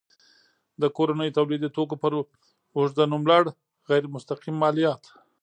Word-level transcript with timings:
د 0.81 0.83
کورنیو 0.95 1.35
تولیدي 1.37 1.69
توکو 1.75 1.95
پر 2.03 2.11
اوږده 2.77 3.03
نوملړ 3.13 3.43
غیر 3.89 4.03
مستقیم 4.13 4.55
مالیات. 4.63 5.01